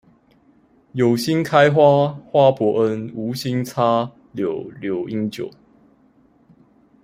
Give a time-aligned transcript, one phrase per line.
[0.93, 5.51] 有新開花花伯恩、無心插柳柳英九